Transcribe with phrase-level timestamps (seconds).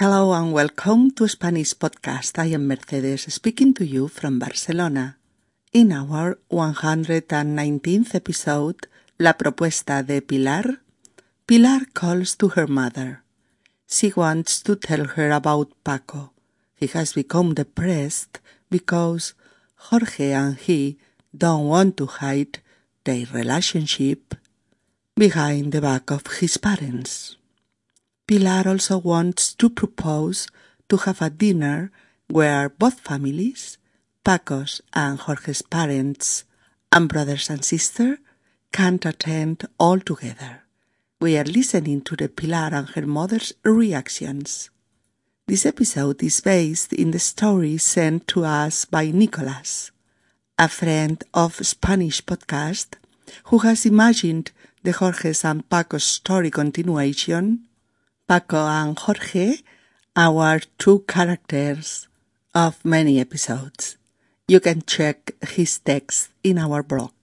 [0.00, 2.38] Hello and welcome to Spanish Podcast.
[2.38, 5.18] I am Mercedes speaking to you from Barcelona.
[5.72, 8.86] In our 119th episode,
[9.18, 10.82] La propuesta de Pilar,
[11.46, 13.24] Pilar calls to her mother.
[13.88, 16.30] She wants to tell her about Paco.
[16.76, 18.38] He has become depressed
[18.70, 19.34] because
[19.90, 20.96] Jorge and he
[21.36, 22.60] don't want to hide
[23.02, 24.36] their relationship
[25.16, 27.37] behind the back of his parents.
[28.28, 30.48] Pilar also wants to propose
[30.90, 31.90] to have a dinner
[32.28, 33.78] where both families,
[34.22, 36.44] Paco's and Jorge's parents,
[36.92, 38.18] and brothers and sister,
[38.70, 40.64] can't attend all together.
[41.22, 44.68] We are listening to the Pilar and her mother's reactions.
[45.46, 49.90] This episode is based in the story sent to us by Nicolas,
[50.58, 52.88] a friend of Spanish podcast
[53.44, 54.52] who has imagined
[54.82, 57.64] the Jorge's and Paco's story continuation.
[58.28, 59.64] Paco and Jorge,
[60.14, 62.10] our two characters
[62.52, 63.96] of many episodes.
[64.46, 67.14] You can check his text in our blog.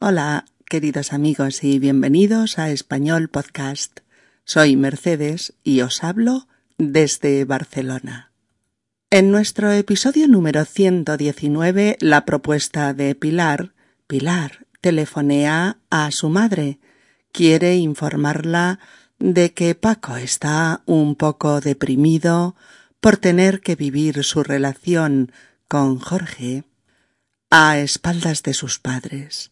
[0.00, 4.00] Hola, queridos amigos y bienvenidos a Español Podcast.
[4.46, 8.32] Soy Mercedes y os hablo desde Barcelona.
[9.10, 13.74] En nuestro episodio número 119, la propuesta de Pilar,
[14.06, 16.78] Pilar telefonea a su madre.
[17.30, 18.80] Quiere informarla
[19.18, 22.54] de que Paco está un poco deprimido
[23.00, 25.32] por tener que vivir su relación
[25.68, 26.64] con Jorge
[27.50, 29.50] a espaldas de sus padres.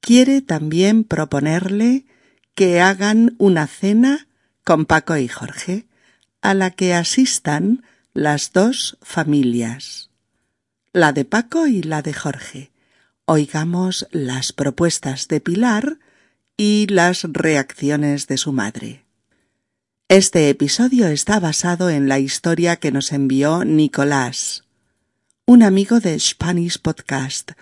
[0.00, 2.06] Quiere también proponerle
[2.54, 4.28] que hagan una cena
[4.64, 5.86] con Paco y Jorge
[6.40, 10.10] a la que asistan las dos familias,
[10.92, 12.70] la de Paco y la de Jorge.
[13.26, 15.98] Oigamos las propuestas de Pilar
[16.60, 19.04] y las reacciones de su madre.
[20.08, 24.64] Este episodio está basado en la historia que nos envió Nicolás,
[25.46, 27.52] un amigo de Spanish Podcast,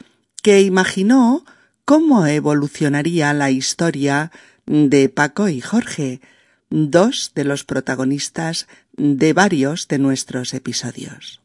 [0.43, 1.45] que imaginó
[1.85, 4.33] cómo evolucionaría la historia
[4.65, 6.23] de Paco y Jorge,
[6.71, 8.67] dos de los protagonistas
[8.97, 11.43] de varios de nuestros episodios.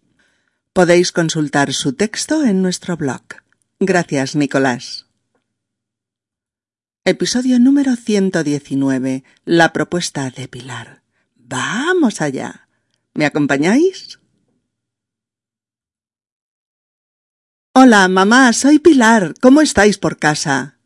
[0.72, 3.24] Podéis consultar su texto en nuestro blog.
[3.81, 5.11] Gracias, Nicolás.
[7.03, 9.23] Episodio número 119.
[9.44, 11.01] La propuesta de Pilar.
[11.35, 12.67] Vamos allá.
[13.16, 14.19] ¿Me acompañáis?
[17.73, 19.34] Hola, mamá, soy Pilar.
[19.41, 20.78] ¿Cómo estáis por casa?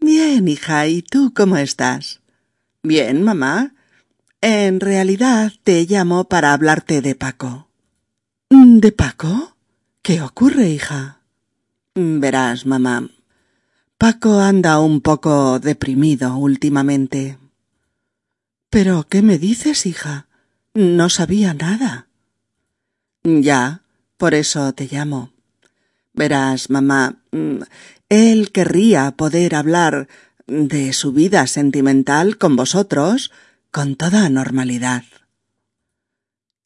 [0.00, 2.20] Bien, hija, ¿y tú cómo estás?
[2.82, 3.72] Bien, mamá.
[4.40, 7.70] En realidad te llamo para hablarte de Paco.
[8.50, 9.56] ¿De Paco?
[10.02, 11.20] ¿Qué ocurre, hija?
[11.94, 13.08] Verás, mamá.
[14.00, 17.36] Paco anda un poco deprimido últimamente.
[18.70, 20.26] ¿Pero qué me dices, hija?
[20.72, 22.08] No sabía nada.
[23.24, 23.82] Ya,
[24.16, 25.32] por eso te llamo.
[26.14, 27.16] Verás, mamá,
[28.08, 30.08] él querría poder hablar
[30.46, 33.30] de su vida sentimental con vosotros
[33.70, 35.04] con toda normalidad.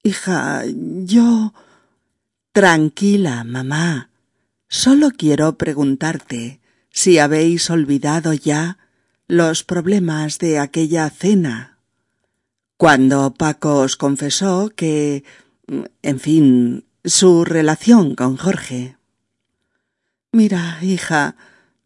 [0.05, 1.53] Hija, yo.
[2.53, 4.11] Tranquila, mamá.
[4.69, 6.61] Solo quiero preguntarte
[6.95, 8.79] si habéis olvidado ya
[9.27, 11.81] los problemas de aquella cena.
[12.77, 15.25] Cuando Paco os confesó que.
[16.03, 18.97] en fin, su relación con Jorge.
[20.31, 21.37] Mira, hija,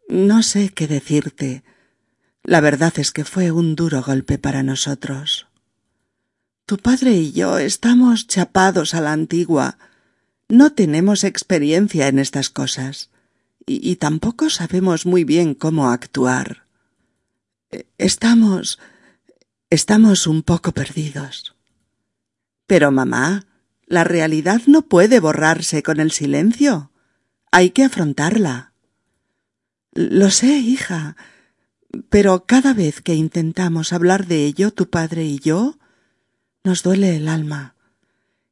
[0.09, 1.65] no sé qué decirte.
[2.43, 5.47] La verdad es que fue un duro golpe para nosotros.
[6.67, 9.79] Tu padre y yo estamos chapados a la antigua.
[10.51, 13.09] No tenemos experiencia en estas cosas
[13.69, 16.67] y, tampoco sabemos muy bien cómo actuar.
[17.99, 18.79] Estamos.
[19.69, 21.55] estamos un poco perdidos.
[22.67, 23.47] Pero, mamá,
[23.87, 26.91] la realidad no puede borrarse con el silencio.
[27.53, 28.73] Hay que afrontarla.
[29.93, 31.17] Lo sé, hija,
[32.09, 35.79] pero cada vez que intentamos hablar de ello, tu padre y yo,
[36.65, 37.75] nos duele el alma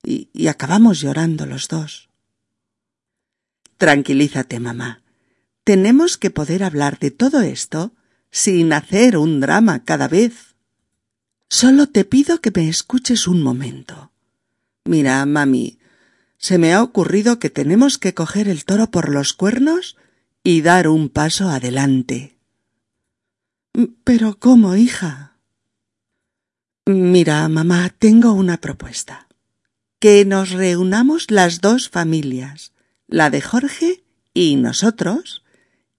[0.02, 2.10] y acabamos llorando los dos.
[3.76, 5.02] Tranquilízate, mamá.
[5.66, 7.90] Tenemos que poder hablar de todo esto
[8.30, 10.54] sin hacer un drama cada vez.
[11.48, 14.12] Solo te pido que me escuches un momento.
[14.84, 15.80] Mira, mami,
[16.38, 19.96] se me ha ocurrido que tenemos que coger el toro por los cuernos
[20.44, 22.38] y dar un paso adelante.
[24.04, 25.40] Pero ¿cómo, hija?
[26.84, 29.26] Mira, mamá, tengo una propuesta.
[29.98, 32.72] Que nos reunamos las dos familias,
[33.08, 35.42] la de Jorge y nosotros,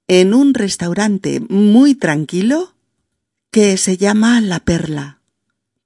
[0.08, 2.74] en un restaurante muy tranquilo
[3.52, 5.18] que se llama La Perla.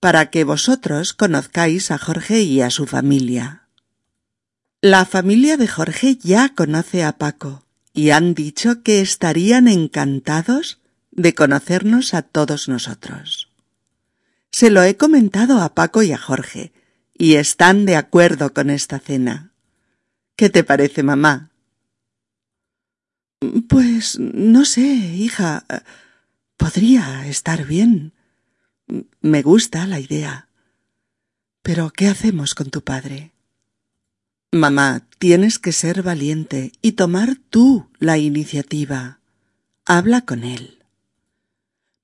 [0.01, 3.67] para que vosotros conozcáis a Jorge y a su familia.
[4.81, 7.63] La familia de Jorge ya conoce a Paco
[7.93, 10.79] y han dicho que estarían encantados
[11.11, 13.49] de conocernos a todos nosotros.
[14.49, 16.73] Se lo he comentado a Paco y a Jorge,
[17.13, 19.51] y están de acuerdo con esta cena.
[20.35, 21.50] ¿Qué te parece, mamá?
[23.67, 25.65] Pues no sé, hija.
[26.57, 28.13] Podría estar bien.
[29.21, 30.47] Me gusta la idea.
[31.63, 33.31] Pero ¿qué hacemos con tu padre?
[34.51, 39.19] Mamá, tienes que ser valiente y tomar tú la iniciativa.
[39.85, 40.83] Habla con él.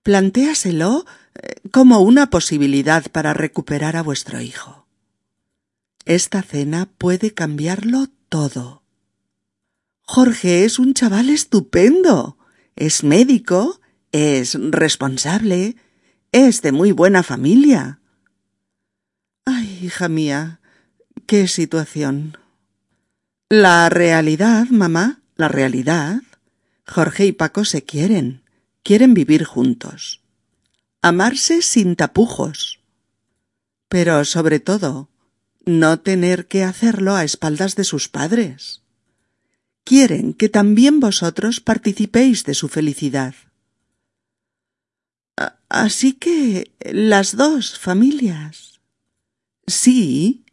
[0.01, 1.05] Plantéaselo
[1.35, 4.87] eh, como una posibilidad para recuperar a vuestro hijo.
[6.05, 8.76] Esta cena puede cambiarlo todo.
[10.09, 12.37] Jorge es un chaval estupendo.
[12.77, 13.81] Es médico,
[14.13, 15.75] es responsable,
[16.31, 17.99] es de muy buena familia.
[19.45, 20.61] Ay, hija mía,
[21.25, 22.37] qué situación.
[23.49, 26.21] La realidad, mamá, la realidad.
[26.85, 28.43] Jorge y Paco se quieren,
[28.83, 30.21] quieren vivir juntos.
[31.01, 32.79] Amarse sin tapujos.
[33.89, 35.09] Pero sobre todo,
[35.65, 38.83] no tener que hacerlo a espaldas de sus padres.
[39.87, 43.35] Quieren que también vosotros participéis de su felicidad.
[45.69, 48.81] Así que las dos familias.
[49.65, 50.43] Sí.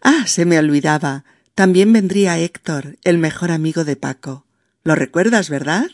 [0.00, 1.26] Ah, se me olvidaba.
[1.54, 4.46] También vendría Héctor, el mejor amigo de Paco.
[4.82, 5.90] ¿Lo recuerdas, verdad?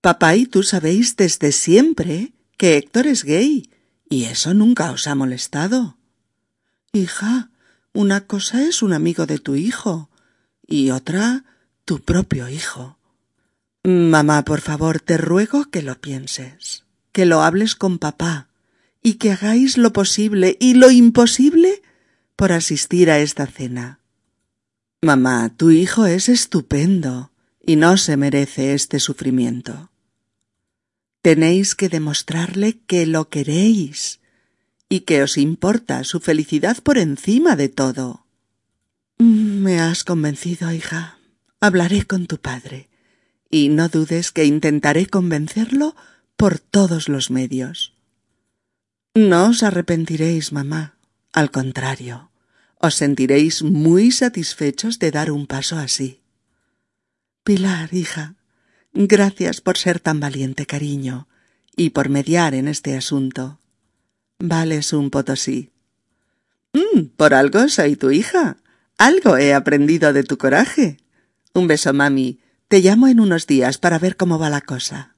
[0.00, 3.70] Papá y tú sabéis desde siempre que Héctor es gay,
[4.08, 5.96] y eso nunca os ha molestado.
[6.92, 7.50] Hija,
[7.92, 10.09] una cosa es un amigo de tu hijo,
[10.70, 11.44] y otra
[11.84, 12.96] tu propio hijo.
[13.84, 18.48] Mamá, por favor, te ruego que lo pienses que lo hables con papá
[19.02, 21.82] y que hagáis lo posible y lo imposible
[22.36, 24.00] por asistir a esta cena.
[25.02, 27.32] Mamá, tu hijo es estupendo
[27.64, 29.90] y no se merece este sufrimiento.
[31.22, 34.20] Tenéis que demostrarle que lo queréis
[34.88, 38.26] y que os importa su felicidad por encima de todo.
[39.20, 41.18] Me has convencido, hija.
[41.60, 42.88] Hablaré con tu padre
[43.50, 45.94] y no dudes que intentaré convencerlo
[46.38, 47.92] por todos los medios.
[49.14, 50.96] No os arrepentiréis, mamá.
[51.34, 52.30] Al contrario,
[52.78, 56.22] os sentiréis muy satisfechos de dar un paso así.
[57.44, 58.36] Pilar, hija,
[58.94, 61.28] gracias por ser tan valiente, cariño,
[61.76, 63.60] y por mediar en este asunto.
[64.38, 65.72] Vales un potosí.
[66.72, 68.56] Mm, por algo soy tu hija.
[69.00, 70.98] Algo he aprendido de tu coraje.
[71.54, 72.38] Un beso, mami.
[72.68, 75.16] Te llamo en unos días para ver cómo va la cosa.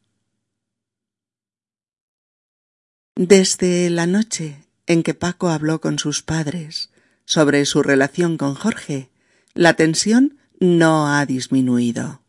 [3.16, 6.90] Desde la noche en que Paco habló con sus padres
[7.24, 9.10] sobre su relación con Jorge,
[9.52, 12.22] la tensión no ha disminuido.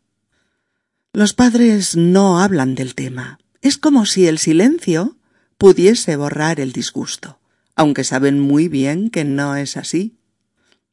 [1.12, 3.38] Los padres no hablan del tema.
[3.62, 5.16] Es como si el silencio
[5.56, 7.38] pudiese borrar el disgusto,
[7.76, 10.18] aunque saben muy bien que no es así.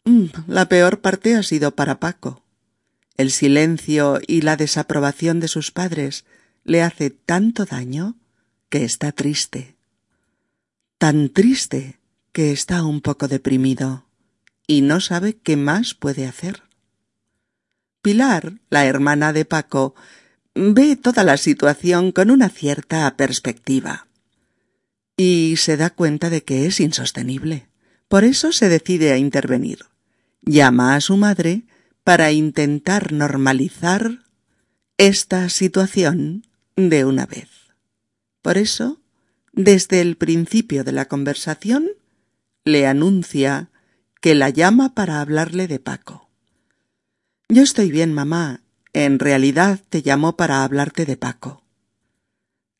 [0.05, 2.43] Mm, la peor parte ha sido para Paco.
[3.17, 6.25] El silencio y la desaprobación de sus padres
[6.63, 8.15] le hace tanto daño
[8.69, 9.75] que está triste
[11.01, 11.97] tan triste
[12.31, 14.05] que está un poco deprimido
[14.67, 16.61] y no sabe qué más puede hacer.
[18.03, 19.95] Pilar, la hermana de Paco,
[20.53, 24.05] ve toda la situación con una cierta perspectiva
[25.17, 27.67] y se da cuenta de que es insostenible.
[28.07, 29.79] Por eso se decide a intervenir.
[30.41, 31.63] Llama a su madre
[32.03, 34.19] para intentar normalizar
[34.97, 37.49] esta situación de una vez.
[38.41, 39.01] Por eso
[39.53, 41.89] desde el principio de la conversación,
[42.63, 43.69] le anuncia
[44.21, 46.29] que la llama para hablarle de Paco.
[47.49, 48.61] Yo estoy bien, mamá.
[48.93, 51.63] En realidad te llamo para hablarte de Paco.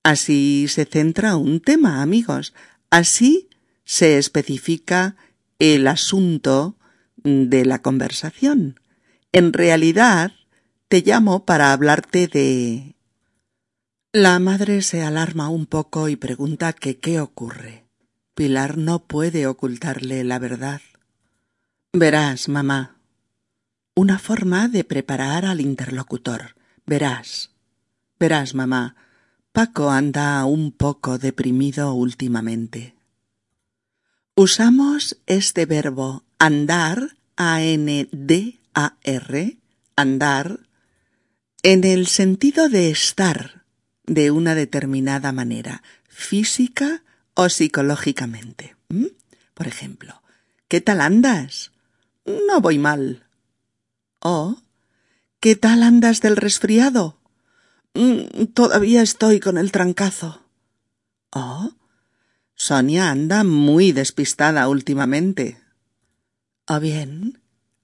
[0.03, 2.53] Así se centra un tema, amigos.
[2.89, 3.50] Así
[3.84, 5.15] se especifica
[5.60, 6.77] el asunto
[7.24, 8.80] de la conversación.
[9.32, 10.34] En realidad,
[10.88, 12.96] te llamo para hablarte de
[14.13, 17.86] la madre se alarma un poco y pregunta que qué ocurre.
[18.36, 20.82] Pilar no puede ocultarle la verdad.
[21.94, 22.98] Verás, mamá.
[23.96, 26.56] Una forma de preparar al interlocutor.
[26.86, 27.51] Verás.
[28.20, 28.98] Verás, mamá.
[29.54, 32.96] Paco anda un poco deprimido últimamente.
[34.36, 38.07] Usamos este verbo andar, A-N-D-A-R,
[39.95, 40.60] andar,
[41.62, 43.63] en el sentido de estar,
[44.05, 47.03] de una determinada manera, física
[47.36, 48.75] o psicológicamente.
[49.53, 50.24] Por ejemplo,
[50.67, 51.74] ¿qué tal andas?
[52.25, 53.27] No voy mal.
[54.19, 54.57] O
[55.39, 57.19] ¿qué tal andas del resfriado?
[58.55, 60.41] Todavía estoy con el trancazo.
[61.29, 61.74] O
[62.55, 65.61] Sonia anda muy despistada últimamente.
[66.68, 67.39] O bien,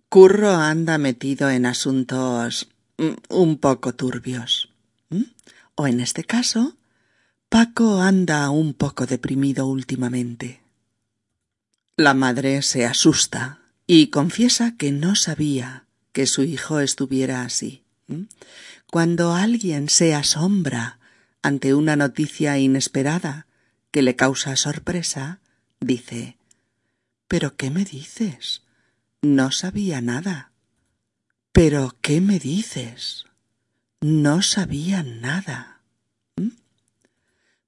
[0.10, 4.70] Curro anda metido en asuntos mm, un poco turbios.
[5.76, 6.78] O en este caso,
[7.50, 10.62] Paco anda un poco deprimido últimamente.
[11.96, 17.84] La madre se asusta y confiesa que no sabía que su hijo estuviera así.
[18.92, 21.00] Cuando alguien se asombra
[21.42, 23.48] ante una noticia inesperada,
[23.92, 25.40] que le causa sorpresa,
[25.80, 26.38] dice
[27.28, 28.62] ¿Pero qué me dices?
[29.22, 30.52] No sabía nada.
[31.52, 33.26] ¿Pero qué me dices?
[34.00, 35.82] No sabía nada.
[36.36, 36.50] ¿Mm?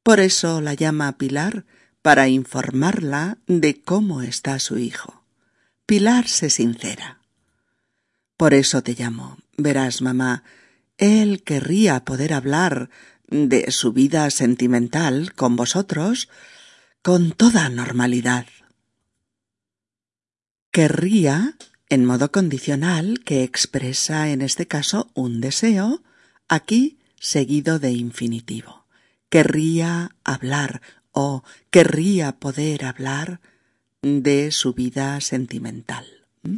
[0.03, 1.65] Por eso la llama a Pilar
[2.01, 5.23] para informarla de cómo está su hijo.
[5.85, 7.19] Pilar se sincera.
[8.37, 9.37] Por eso te llamo.
[9.57, 10.43] Verás, mamá,
[10.97, 12.89] él querría poder hablar
[13.27, 16.29] de su vida sentimental con vosotros
[17.01, 18.45] con toda normalidad.
[20.71, 21.55] Querría,
[21.89, 26.03] en modo condicional, que expresa en este caso un deseo,
[26.47, 28.85] aquí seguido de infinitivo.
[29.29, 33.41] Querría hablar o querría poder hablar
[34.01, 36.05] de su vida sentimental.
[36.43, 36.57] ¿Mm?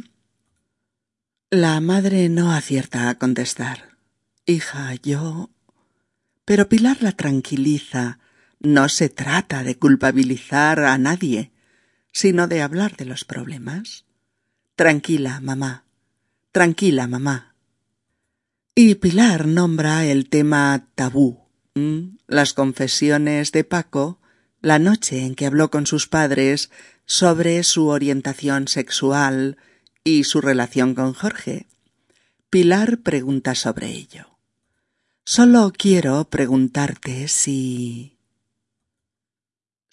[1.50, 3.96] La madre no acierta a contestar.
[4.46, 5.50] Hija, yo
[6.44, 8.18] pero Pilar la tranquiliza.
[8.60, 11.51] No se trata de culpabilizar a nadie,
[12.12, 14.04] sino de hablar de los problemas.
[14.76, 15.84] Tranquila, mamá.
[16.52, 17.54] Tranquila, mamá.
[18.74, 21.40] Y Pilar nombra el tema tabú,
[22.26, 24.18] las confesiones de Paco,
[24.60, 26.70] la noche en que habló con sus padres
[27.04, 29.58] sobre su orientación sexual
[30.04, 31.66] y su relación con Jorge.
[32.48, 34.38] Pilar pregunta sobre ello.
[35.24, 38.11] Solo quiero preguntarte si...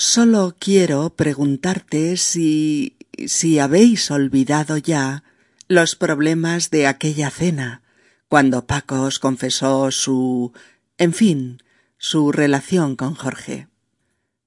[0.01, 2.95] Solo quiero preguntarte si...
[3.27, 5.25] si habéis olvidado ya
[5.67, 7.83] los problemas de aquella cena,
[8.29, 10.53] cuando Paco os confesó su...
[10.97, 11.61] en fin,
[11.97, 13.67] su relación con Jorge.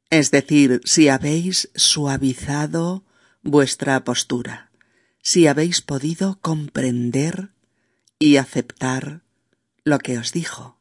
[0.09, 3.05] Es decir, si habéis suavizado
[3.43, 4.71] vuestra postura,
[5.21, 7.51] si habéis podido comprender
[8.19, 9.21] y aceptar
[9.85, 10.79] lo que os dijo.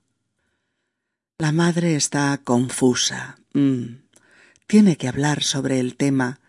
[1.38, 3.38] La madre está confusa.
[3.54, 4.01] Mm.
[4.72, 6.40] Tiene que hablar sobre el tema,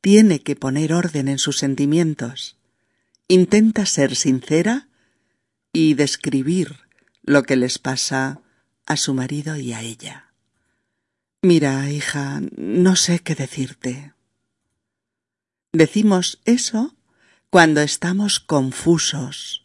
[0.00, 2.56] tiene que poner orden en sus sentimientos.
[3.28, 4.88] Intenta ser sincera
[5.72, 6.80] y describir
[7.22, 8.40] lo que les pasa
[8.86, 10.32] a su marido y a ella.
[11.42, 14.14] Mira, hija, no sé qué decirte.
[15.72, 16.96] Decimos eso
[17.50, 19.64] cuando estamos confusos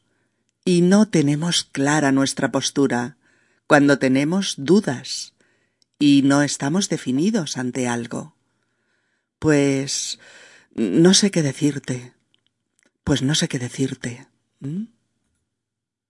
[0.64, 3.18] y no tenemos clara nuestra postura,
[3.66, 5.34] cuando tenemos dudas
[6.00, 8.36] y no estamos definidos ante algo.
[9.40, 10.20] Pues
[10.74, 12.14] no sé qué decirte.
[13.04, 14.28] Pues no sé qué decirte.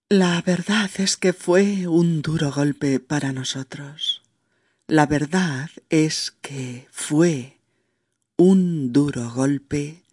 [0.09, 4.21] La verdad es que fue un duro golpe para nosotros.
[4.87, 7.59] La verdad es que fue
[8.37, 10.03] un duro golpe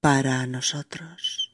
[0.00, 1.52] para nosotros.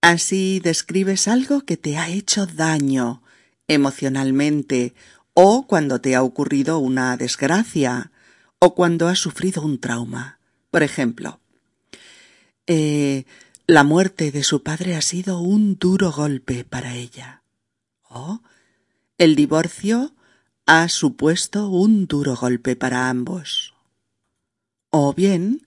[0.00, 3.22] Así describes algo que te ha hecho daño
[3.68, 4.94] emocionalmente
[5.38, 8.10] o cuando te ha ocurrido una desgracia
[8.58, 10.38] o cuando has sufrido un trauma.
[10.70, 11.40] Por ejemplo,
[12.66, 13.26] eh,
[13.66, 17.42] la muerte de su padre ha sido un duro golpe para ella.
[18.08, 18.40] O
[19.18, 20.14] el divorcio
[20.64, 23.74] ha supuesto un duro golpe para ambos.
[24.88, 25.66] O bien,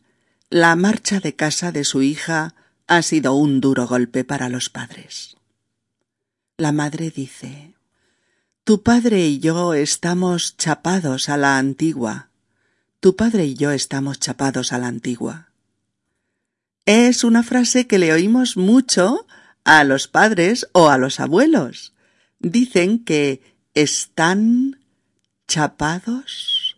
[0.49, 2.55] la marcha de casa de su hija
[2.87, 5.37] ha sido un duro golpe para los padres.
[6.57, 7.75] La madre dice,
[8.69, 12.29] Tu padre y yo estamos chapados a la antigua.
[12.99, 15.49] Tu padre y yo estamos chapados a la antigua.
[16.85, 19.25] Es una frase que le oímos mucho
[19.63, 21.95] a los padres o a los abuelos.
[22.37, 23.41] Dicen que
[23.73, 24.79] están
[25.47, 26.77] chapados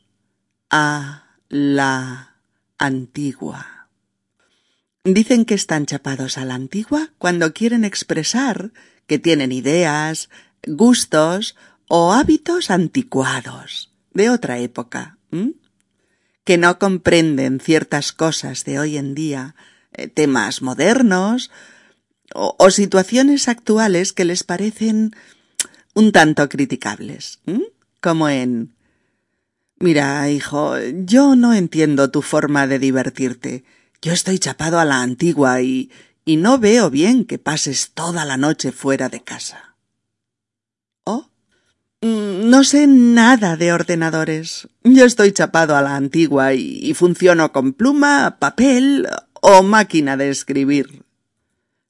[0.69, 2.37] a la
[2.77, 3.89] antigua.
[5.03, 8.71] Dicen que están chapados a la antigua cuando quieren expresar
[9.07, 10.29] que tienen ideas,
[10.65, 11.57] gustos
[11.93, 15.17] o hábitos anticuados de otra época,
[16.45, 19.55] que no comprenden ciertas cosas de hoy en día,
[19.91, 21.51] eh, temas modernos
[22.33, 25.13] o, situaciones actuales que les parecen
[25.93, 27.41] un tanto criticables,
[27.99, 28.73] como en
[29.77, 33.65] Mira, hijo, yo no entiendo tu forma de divertirte.
[34.01, 35.91] Yo estoy chapado a la antigua y
[36.23, 39.70] y no veo bien que pases toda la noche fuera de casa.
[42.51, 44.67] No sé nada de ordenadores.
[44.83, 51.05] Yo estoy chapado a la antigua y, funciono con pluma, papel o máquina de escribir.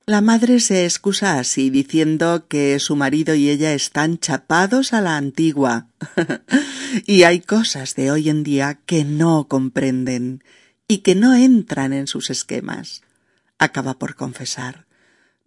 [0.06, 5.18] La madre se excusa así, diciendo que su marido y ella están chapados a la
[5.18, 5.88] antigua.
[7.08, 10.44] y hay cosas de hoy en día que no comprenden
[10.88, 13.02] y que no entran en sus esquemas
[13.58, 14.86] acaba por confesar.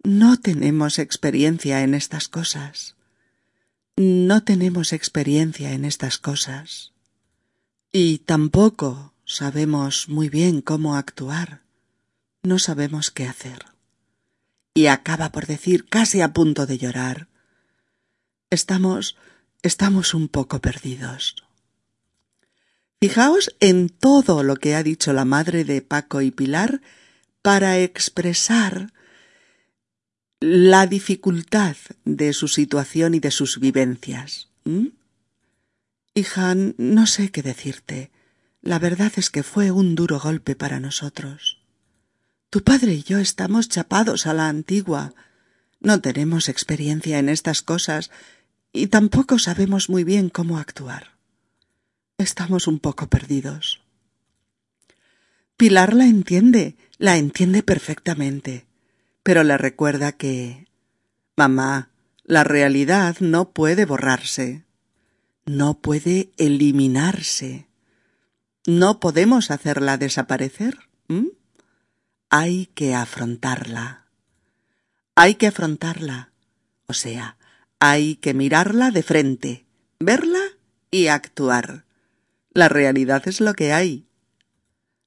[0.03, 2.94] No tenemos experiencia en estas cosas.
[3.97, 6.91] No tenemos experiencia en estas cosas.
[7.93, 11.61] Y tampoco sabemos muy bien cómo actuar.
[12.43, 13.63] No sabemos qué hacer.
[14.73, 17.29] Y acaba por decir, casi a punto de llorar,
[18.49, 19.15] estamos,
[19.61, 21.37] estamos un poco perdidos.
[22.99, 26.81] Fijaos en todo lo que ha dicho la madre de Paco y Pilar
[27.41, 28.91] para expresar
[30.47, 34.49] la dificultad de su situación y de sus vivencias.
[36.13, 38.11] Hija, no sé qué decirte.
[38.61, 41.63] La verdad es que fue un duro golpe para nosotros.
[42.51, 45.15] Tu padre y yo estamos chapados a la antigua.
[45.79, 48.11] No tenemos experiencia en estas cosas
[48.71, 51.17] y tampoco sabemos muy bien cómo actuar.
[52.19, 53.81] Estamos un poco perdidos.
[55.57, 58.64] Pilar la entiende la entiende perfectamente,
[59.25, 60.67] pero le recuerda que
[61.35, 61.89] Mamá,
[62.23, 64.65] la realidad no puede borrarse,
[65.45, 67.67] no puede eliminarse.
[68.67, 70.77] No podemos hacerla desaparecer.
[72.29, 74.05] Hay que afrontarla.
[75.15, 76.31] Hay que afrontarla.
[76.85, 77.37] O sea,
[77.79, 79.65] hay que mirarla de frente,
[79.99, 80.41] verla
[80.91, 81.85] y actuar.
[82.51, 84.05] La realidad es lo que hay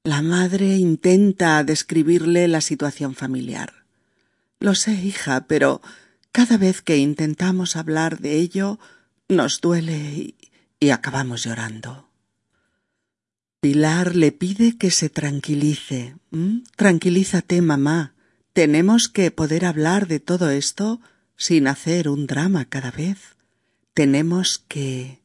[0.09, 3.78] la madre intenta describirle la situación familiar.
[4.61, 5.81] Lo sé, hija, pero
[6.33, 8.79] cada vez que intentamos hablar de ello
[9.29, 10.35] nos duele
[10.81, 12.09] y, acabamos llorando.
[13.61, 16.17] Pilar le pide que se tranquilice.
[16.77, 18.15] Tranquilízate, mamá.
[18.53, 21.01] Tenemos que poder hablar de todo esto
[21.37, 23.37] sin hacer un drama cada vez.
[23.95, 25.21] Tenemos que...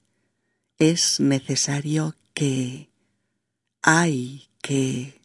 [0.80, 2.90] es necesario que...
[3.82, 5.20] hay que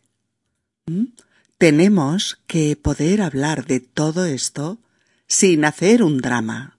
[1.59, 4.79] tenemos que poder hablar de todo esto
[5.27, 6.79] sin hacer un drama,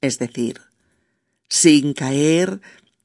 [0.00, 0.60] es decir,
[1.48, 2.60] sin caer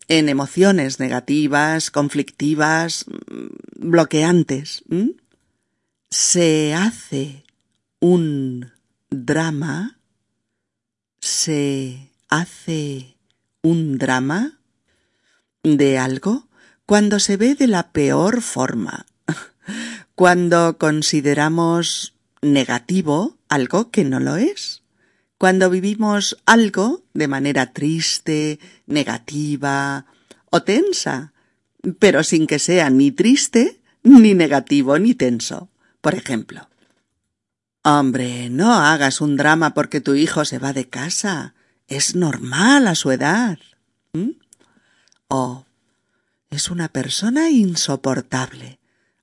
[0.07, 4.83] en emociones negativas, conflictivas, mm, bloqueantes.
[6.09, 7.43] Se hace
[7.99, 8.71] un
[9.09, 9.99] drama,
[11.19, 13.17] se hace
[13.61, 14.59] un drama
[15.63, 16.47] de algo
[16.85, 19.05] cuando se ve de la peor forma,
[20.19, 24.83] cuando consideramos negativo algo que no lo es,
[25.37, 30.07] cuando vivimos algo de manera triste, negativa
[30.49, 31.31] o tensa,
[31.99, 35.69] pero sin que sea ni triste, ni negativo, ni tenso.
[36.01, 36.67] Por ejemplo,
[37.81, 41.53] Hombre, no hagas un drama porque tu hijo se va de casa.
[41.87, 43.57] Es normal a su edad.
[44.11, 44.31] ¿Mm?
[45.29, 45.65] O
[46.49, 48.78] es una persona insoportable.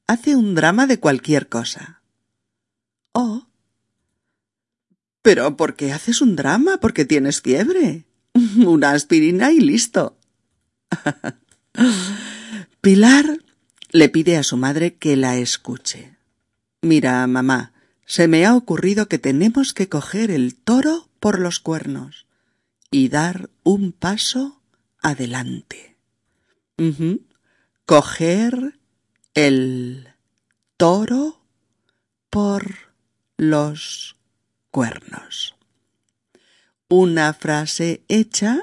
[0.06, 2.02] Hace un drama de cualquier cosa.
[3.12, 3.46] Oh.
[5.22, 6.78] Pero ¿por qué haces un drama?
[6.78, 8.04] Porque tienes fiebre.
[8.64, 10.16] Una aspirina y listo.
[12.80, 13.40] Pilar
[13.90, 16.16] le pide a su madre que la escuche.
[16.82, 17.72] Mira, mamá,
[18.04, 22.26] se me ha ocurrido que tenemos que coger el toro por los cuernos
[22.90, 24.62] y dar un paso
[25.00, 25.96] adelante.
[27.84, 28.78] Coger
[29.36, 30.08] el
[30.78, 31.42] toro
[32.30, 32.94] por
[33.36, 34.16] los
[34.70, 35.54] cuernos.
[36.88, 38.60] Una frase hecha,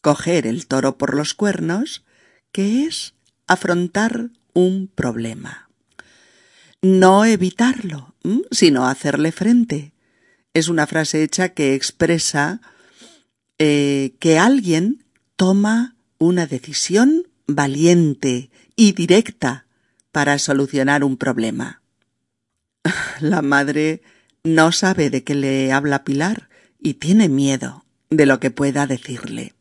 [0.00, 2.04] coger el toro por los cuernos,
[2.52, 3.12] que es
[3.46, 5.68] afrontar un problema.
[6.80, 8.14] No evitarlo,
[8.50, 9.92] sino hacerle frente.
[10.54, 12.62] Es una frase hecha que expresa
[13.58, 15.04] eh, que alguien
[15.36, 19.66] toma una decisión valiente y directa
[20.12, 21.82] para solucionar un problema.
[23.20, 24.02] La madre
[24.44, 26.48] no sabe de qué le habla Pilar
[26.78, 29.54] y tiene miedo de lo que pueda decirle.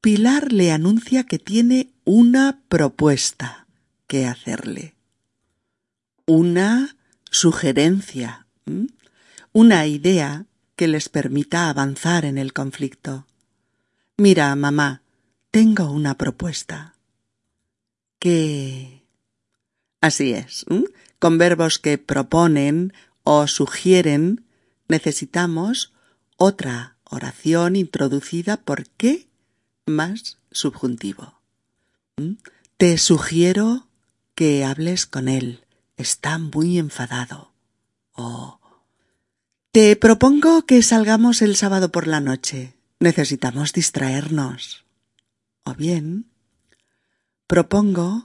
[0.00, 3.66] Pilar le anuncia que tiene una propuesta
[4.06, 4.94] que hacerle.
[6.26, 6.96] Una
[7.30, 8.46] sugerencia,
[9.52, 10.46] una idea
[10.76, 13.26] que les permita avanzar en el conflicto.
[14.16, 15.02] Mira, mamá,
[15.50, 16.96] tengo una propuesta.
[18.18, 19.03] que...
[20.04, 20.66] Así es.
[21.18, 24.44] Con verbos que proponen o sugieren
[24.86, 25.94] necesitamos
[26.36, 29.28] otra oración introducida por qué
[29.86, 31.40] más subjuntivo.
[32.76, 33.88] Te sugiero
[34.34, 35.64] que hables con él.
[35.96, 37.54] Está muy enfadado.
[38.12, 38.60] O
[39.72, 42.74] te propongo que salgamos el sábado por la noche.
[43.00, 44.84] Necesitamos distraernos.
[45.64, 46.26] O bien,
[47.46, 48.24] propongo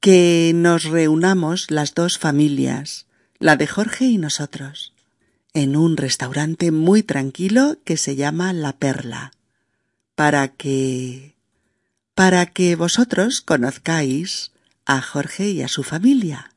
[0.00, 3.06] que nos reunamos las dos familias,
[3.38, 4.92] la de Jorge y nosotros,
[5.52, 9.32] en un restaurante muy tranquilo que se llama La Perla,
[10.14, 11.34] para que...
[12.14, 14.52] para que vosotros conozcáis
[14.84, 16.52] a Jorge y a su familia.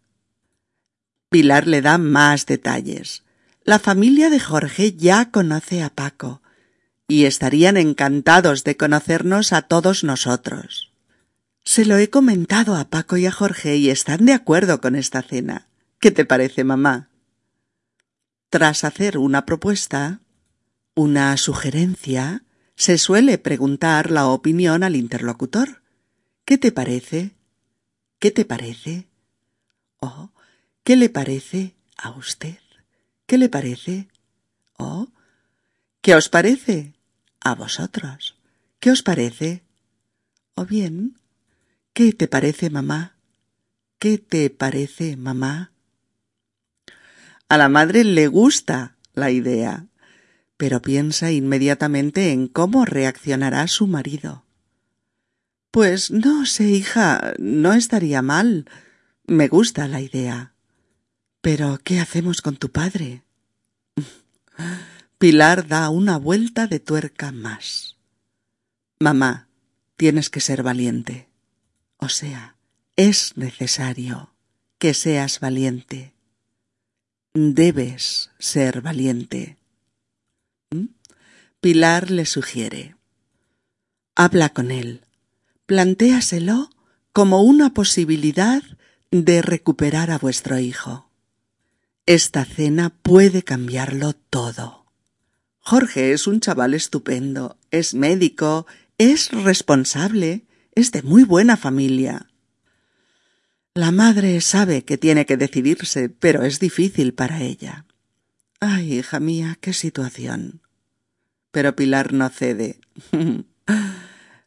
[1.30, 3.24] Pilar le da más detalles.
[3.64, 6.42] La familia de Jorge ya conoce a Paco
[7.08, 10.89] y estarían encantados de conocernos a todos nosotros.
[11.70, 15.22] Se lo he comentado a Paco y a Jorge y están de acuerdo con esta
[15.22, 15.68] cena.
[16.00, 17.10] ¿Qué te parece, mamá?
[18.50, 20.20] Tras hacer una propuesta,
[20.96, 22.44] una sugerencia,
[22.76, 25.84] se suele preguntar la opinión al interlocutor.
[26.44, 27.36] ¿Qué te parece?
[28.18, 29.08] ¿Qué te parece?
[30.00, 30.32] ¿O
[30.84, 32.58] qué le parece a usted?
[33.28, 34.08] ¿Qué le parece?
[34.80, 35.10] ¿O
[36.02, 36.96] qué os parece?
[37.42, 38.40] A vosotros.
[38.80, 39.62] ¿Qué os parece?
[40.56, 41.19] O bien,
[41.94, 43.18] ¿qué te parece, mamá?
[44.00, 45.72] ¿Qué te parece, mamá?
[47.50, 49.88] A la madre le gusta la idea,
[50.58, 54.46] pero piensa inmediatamente en cómo reaccionará su marido.
[55.72, 58.66] Pues no sé, hija, no estaría mal.
[59.26, 60.54] Me gusta la idea.
[61.42, 63.24] Pero, ¿qué hacemos con tu padre?
[65.18, 67.98] Pilar da una vuelta de tuerca más.
[69.00, 69.48] Mamá,
[69.96, 71.29] tienes que ser valiente.
[72.00, 72.56] O sea,
[72.96, 74.34] es necesario
[74.78, 76.14] que seas valiente.
[77.34, 79.58] Debes ser valiente.
[80.72, 80.86] ¿Mm?
[81.62, 82.96] Pilar le sugiere.
[84.16, 85.02] Habla con él.
[85.66, 86.70] Plantéaselo
[87.14, 88.64] como una posibilidad
[89.12, 91.10] de recuperar a vuestro hijo.
[92.06, 94.86] Esta cena puede cambiarlo todo.
[95.60, 98.66] Jorge es un chaval estupendo, es médico,
[98.98, 100.46] es responsable,
[100.80, 102.28] es de muy buena familia.
[103.74, 107.86] La madre sabe que tiene que decidirse, pero es difícil para ella.
[108.60, 110.62] Ay, hija mía, qué situación.
[111.52, 112.80] Pero Pilar no cede.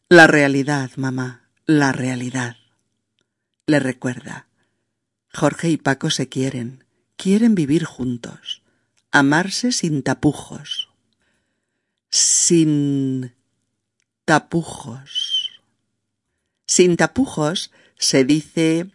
[0.09, 2.57] la realidad, mamá, la realidad.
[3.65, 4.47] Le recuerda.
[5.33, 6.83] Jorge y Paco se quieren
[7.23, 8.63] quieren vivir juntos,
[9.11, 10.89] amarse sin tapujos,
[12.09, 13.33] sin
[14.25, 15.22] tapujos.
[16.75, 18.89] Sin tapujos se dice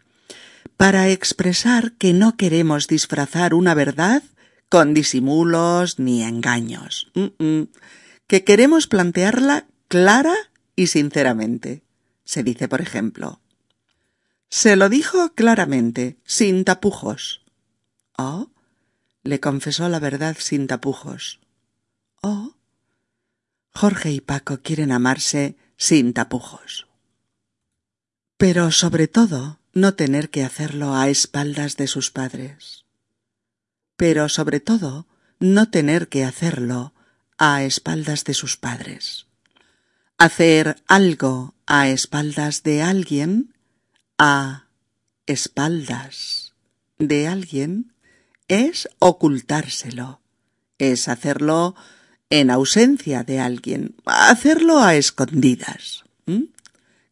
[0.77, 4.25] para expresar que no queremos disfrazar una verdad
[4.69, 7.13] con disimulos ni engaños,
[8.27, 10.35] que queremos plantearla clara
[10.75, 11.85] y sinceramente.
[12.25, 13.41] Se dice, por ejemplo,
[14.51, 17.43] se lo dijo claramente, sin tapujos.
[18.17, 18.51] Oh,
[19.23, 21.39] le confesó la verdad sin tapujos.
[22.23, 22.57] Oh,
[23.73, 26.88] Jorge y Paco quieren amarse sin tapujos.
[28.39, 32.85] Pero sobre todo, no tener que hacerlo a espaldas de sus padres.
[33.97, 35.09] Pero sobre todo,
[35.41, 36.95] no tener que hacerlo
[37.37, 39.27] a espaldas de sus padres.
[40.19, 43.55] Hacer algo a espaldas de alguien,
[44.19, 44.69] a
[45.27, 46.55] espaldas
[46.99, 47.93] de alguien,
[48.47, 50.21] es ocultárselo,
[50.79, 51.75] es hacerlo
[52.31, 56.05] en ausencia de alguien, hacerlo a escondidas.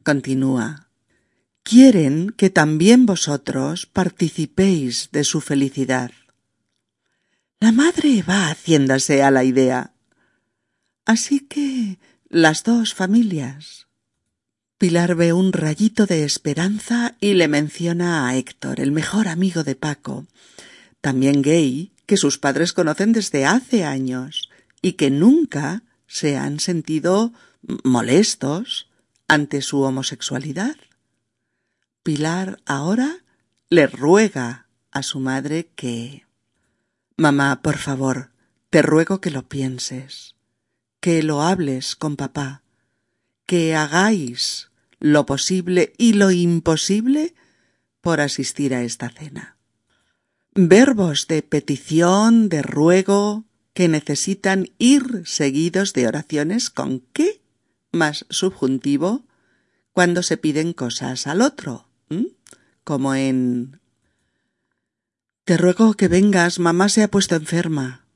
[0.04, 0.85] Continúa.
[1.68, 6.12] Quieren que también vosotros participéis de su felicidad.
[7.58, 9.90] La madre va haciéndose a la idea.
[11.04, 11.98] Así que
[12.28, 13.88] las dos familias.
[14.78, 19.74] Pilar ve un rayito de esperanza y le menciona a Héctor, el mejor amigo de
[19.74, 20.24] Paco,
[21.00, 24.50] también gay, que sus padres conocen desde hace años
[24.82, 27.32] y que nunca se han sentido
[27.82, 28.88] molestos
[29.26, 30.76] ante su homosexualidad.
[32.06, 33.24] Pilar ahora
[33.68, 36.24] le ruega a su madre que
[37.16, 38.30] Mamá, por favor,
[38.70, 40.36] te ruego que lo pienses,
[41.00, 42.62] que lo hables con papá,
[43.44, 47.34] que hagáis lo posible y lo imposible
[48.00, 49.56] por asistir a esta cena
[50.54, 57.42] verbos de petición, de ruego, que necesitan ir seguidos de oraciones con qué
[57.90, 59.26] más subjuntivo
[59.90, 61.85] cuando se piden cosas al otro.
[62.86, 63.80] Como en
[65.44, 68.06] Te ruego que vengas, mamá se ha puesto enferma.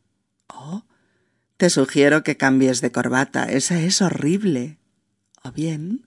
[0.47, 0.85] Oh,
[1.57, 4.79] te sugiero que cambies de corbata, esa es horrible.
[5.43, 6.07] O bien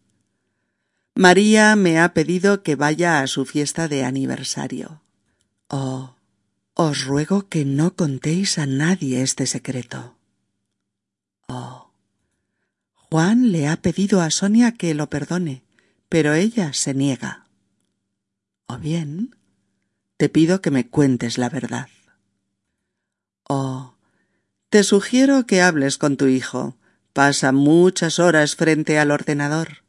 [1.14, 5.02] María me ha pedido que vaya a su fiesta de aniversario.
[5.68, 6.16] Oh,
[6.74, 10.16] os ruego que no contéis a nadie este secreto.
[11.50, 11.92] Oh.
[12.94, 15.64] Juan le ha pedido a Sonia que lo perdone,
[16.08, 17.43] pero ella se niega.
[18.68, 19.36] O bien,
[20.18, 21.90] te pido que me cuentes la verdad.
[23.44, 23.96] Oh,
[24.70, 26.78] te sugiero que hables con tu hijo.
[27.14, 29.84] Pasa muchas horas frente al ordenador.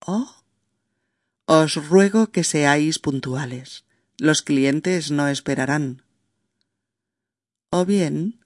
[0.00, 0.42] Oh,
[1.44, 3.84] os ruego que seáis puntuales.
[4.16, 6.02] Los clientes no esperarán.
[7.70, 8.40] O bien,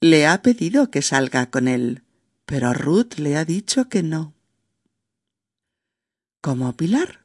[0.00, 2.04] le ha pedido que salga con él,
[2.44, 4.34] pero Ruth le ha dicho que no.
[6.40, 7.24] ¿Cómo, Pilar?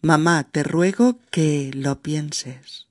[0.00, 2.86] Mamá, te ruego que lo pienses.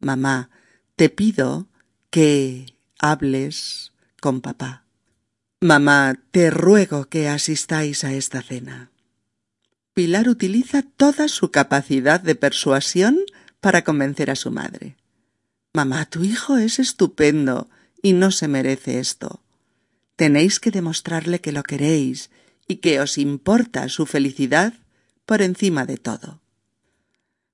[0.00, 0.50] Mamá,
[0.96, 1.68] te pido
[2.10, 2.66] que
[2.98, 4.84] hables con papá.
[5.60, 8.90] Mamá, te ruego que asistáis a esta cena.
[9.94, 13.18] Pilar utiliza toda su capacidad de persuasión
[13.60, 14.96] para convencer a su madre.
[15.72, 17.68] Mamá, tu hijo es estupendo
[18.02, 19.42] y no se merece esto.
[20.16, 22.30] Tenéis que demostrarle que lo queréis
[22.66, 24.74] y que os importa su felicidad
[25.24, 26.40] por encima de todo.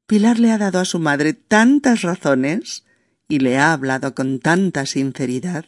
[0.06, 2.84] Pilar le ha dado a su madre tantas razones
[3.28, 5.64] y le ha hablado con tanta sinceridad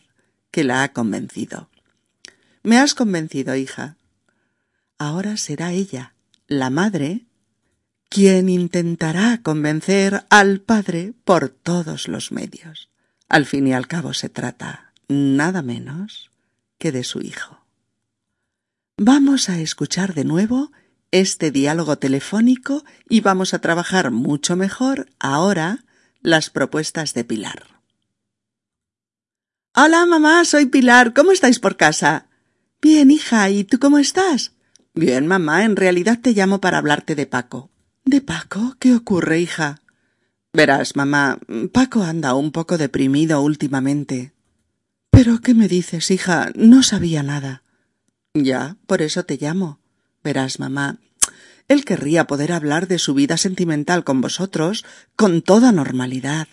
[0.51, 1.71] que la ha convencido.
[2.63, 3.97] Me has convencido, hija.
[4.99, 6.15] Ahora será ella,
[6.49, 7.27] la madre,
[8.09, 12.91] quien intentará convencer al padre por todos los medios.
[13.29, 16.31] Al fin y al cabo se trata nada menos
[16.79, 17.65] que de su hijo.
[18.97, 20.73] Vamos a escuchar de nuevo
[21.21, 25.85] este diálogo telefónico y vamos a trabajar mucho mejor ahora
[26.21, 27.65] las propuestas de Pilar.
[29.75, 31.15] Hola, mamá, soy Pilar.
[31.15, 32.27] ¿Cómo estáis por casa?
[32.83, 34.53] Bien, hija, ¿y tú cómo estás?
[34.95, 37.71] Bien, mamá, en realidad te llamo para hablarte de Paco.
[38.05, 38.77] ¿De Paco?
[38.79, 39.83] ¿Qué ocurre, hija?
[40.53, 41.39] Verás, mamá,
[41.73, 44.33] Paco anda un poco deprimido últimamente.
[45.11, 46.51] ¿Pero qué me dices, hija?
[46.55, 47.63] No sabía nada.
[48.35, 49.81] Ya, por eso te llamo.
[50.23, 50.99] Verás, mamá,
[51.69, 54.85] él querría poder hablar de su vida sentimental con vosotros
[55.17, 56.49] con toda normalidad.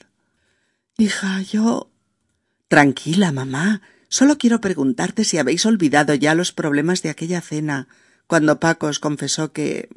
[0.97, 1.91] Hija, yo.
[2.67, 3.81] Tranquila, mamá.
[4.09, 7.87] Solo quiero preguntarte si habéis olvidado ya los problemas de aquella cena
[8.27, 9.89] cuando Paco os confesó que.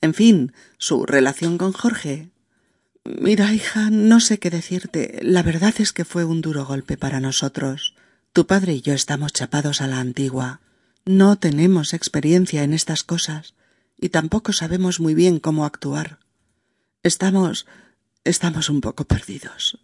[0.00, 2.30] en fin, su relación con Jorge.
[3.04, 5.20] Mira, hija, no sé qué decirte.
[5.22, 7.94] La verdad es que fue un duro golpe para nosotros.
[8.32, 10.60] Tu padre y yo estamos chapados a la antigua.
[11.04, 13.55] No tenemos experiencia en estas cosas
[13.98, 16.18] y tampoco sabemos muy bien cómo actuar.
[17.02, 17.66] Estamos.
[18.24, 19.78] estamos un poco perdidos.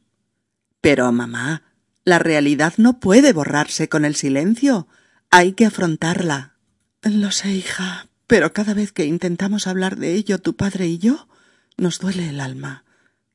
[0.80, 1.62] Pero, mamá,
[2.04, 4.88] la realidad no puede borrarse con el silencio.
[5.30, 6.56] Hay que afrontarla.
[7.02, 11.28] Lo sé, hija, pero cada vez que intentamos hablar de ello tu padre y yo,
[11.76, 12.84] nos duele el alma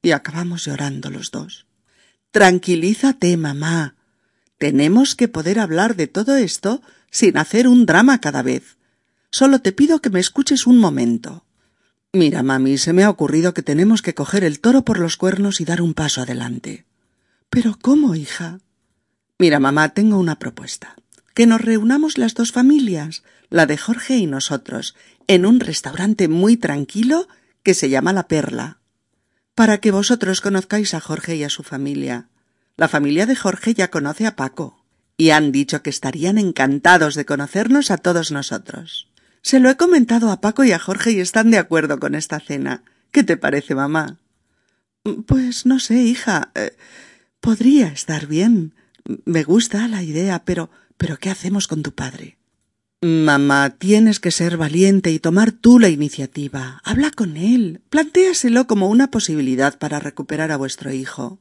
[0.01, 1.65] y acabamos llorando los dos.
[2.31, 3.95] Tranquilízate, mamá.
[4.57, 8.76] Tenemos que poder hablar de todo esto sin hacer un drama cada vez.
[9.31, 11.45] Solo te pido que me escuches un momento.
[12.13, 15.61] Mira, mami, se me ha ocurrido que tenemos que coger el toro por los cuernos
[15.61, 16.85] y dar un paso adelante.
[17.49, 18.59] Pero ¿cómo, hija?
[19.39, 20.95] Mira, mamá, tengo una propuesta
[21.37, 24.95] que nos reunamos las dos familias, la de Jorge y nosotros,
[25.27, 27.27] en un restaurante muy tranquilo
[27.61, 28.79] que se llama La Perla,
[29.53, 32.27] para que vosotros conozcáis a Jorge y a su familia.
[32.75, 34.83] La familia de Jorge ya conoce a Paco,
[35.15, 39.07] y han dicho que estarían encantados de conocernos a todos nosotros.
[39.47, 42.41] Se lo he comentado a Paco y a Jorge y están de acuerdo con esta
[42.41, 42.83] cena.
[43.11, 44.17] ¿Qué te parece, mamá?
[45.25, 46.51] Pues no sé, hija.
[46.53, 46.75] Eh,
[47.39, 48.73] podría estar bien.
[49.23, 52.37] Me gusta la idea, pero pero ¿qué hacemos con tu padre?
[53.01, 56.81] Mamá, tienes que ser valiente y tomar tú la iniciativa.
[56.83, 57.79] Habla con él.
[57.89, 61.39] Plantéaselo como una posibilidad para recuperar a vuestro hijo.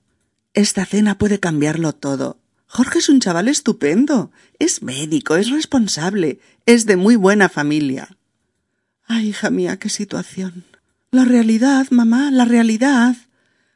[0.54, 2.38] Esta cena puede cambiarlo todo.
[2.76, 4.30] Jorge es un chaval estupendo.
[4.58, 8.16] Es médico, es responsable, es de muy buena familia.
[9.06, 10.64] Ay, hija mía, qué situación.
[11.10, 13.16] La realidad, mamá, la realidad.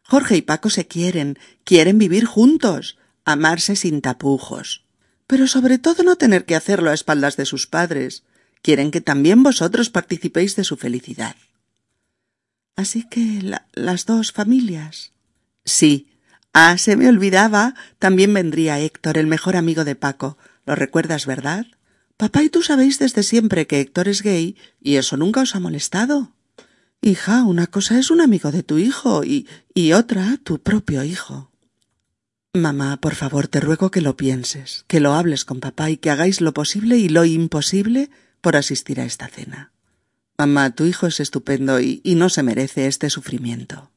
[0.05, 4.85] Jorge y Paco se quieren, quieren vivir juntos, amarse sin tapujos
[5.31, 8.25] pero sobre todo no tener que hacerlo a espaldas de sus padres.
[8.63, 11.37] Quieren que también vosotros participéis de su felicidad.
[12.75, 13.41] Así que
[13.73, 15.13] las dos familias.
[15.65, 16.10] Sí.
[16.53, 17.75] Ah, se me olvidaba.
[17.99, 20.37] También vendría Héctor, el mejor amigo de Paco.
[20.67, 21.67] Lo recuerdas, ¿verdad?
[22.17, 25.61] Papá y tú sabéis desde siempre que Héctor es gay y eso nunca os ha
[25.61, 26.33] molestado.
[27.01, 31.51] Hija, una cosa es un amigo de tu hijo y, y otra tu propio hijo.
[32.53, 36.11] Mamá, por favor, te ruego que lo pienses, que lo hables con papá y que
[36.11, 38.11] hagáis lo posible y lo imposible
[38.41, 39.73] por asistir a esta cena.
[40.37, 43.91] Mamá, tu hijo es estupendo y, y no se merece este sufrimiento.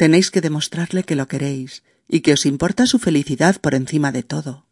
[0.00, 4.22] Tenéis que demostrarle que lo queréis y que os importa su felicidad por encima de
[4.22, 4.64] todo.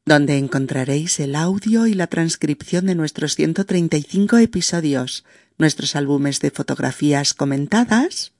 [0.05, 5.25] donde encontraréis el audio y la transcripción de nuestros 135 episodios,
[5.57, 8.35] nuestros álbumes de fotografías comentadas,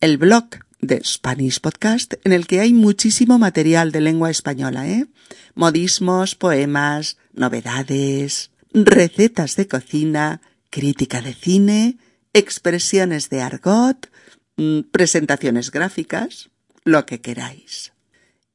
[0.00, 5.06] el blog de Spanish Podcast, en el que hay muchísimo material de lengua española, ¿eh?
[5.54, 11.96] Modismos, poemas, novedades, recetas de cocina, crítica de cine,
[12.32, 14.10] expresiones de argot,
[14.56, 16.50] mm, presentaciones gráficas,
[16.84, 17.92] lo que queráis.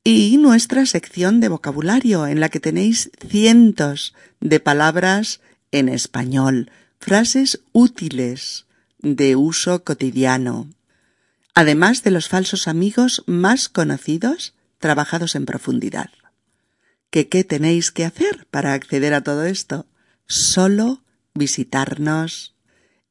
[0.03, 7.61] Y nuestra sección de vocabulario, en la que tenéis cientos de palabras en español, frases
[7.71, 8.65] útiles,
[9.01, 10.67] de uso cotidiano,
[11.53, 16.09] además de los falsos amigos más conocidos, trabajados en profundidad.
[17.09, 19.85] ¿Qué, tenéis que hacer para acceder a todo esto?
[20.27, 21.01] Solo
[21.33, 22.53] visitarnos